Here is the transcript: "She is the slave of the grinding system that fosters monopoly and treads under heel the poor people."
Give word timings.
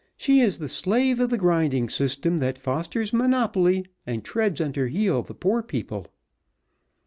"She 0.17 0.39
is 0.39 0.57
the 0.57 0.67
slave 0.67 1.19
of 1.19 1.29
the 1.29 1.37
grinding 1.37 1.87
system 1.87 2.39
that 2.39 2.57
fosters 2.57 3.13
monopoly 3.13 3.85
and 4.03 4.25
treads 4.25 4.59
under 4.59 4.87
heel 4.87 5.21
the 5.21 5.35
poor 5.35 5.61
people." 5.61 6.07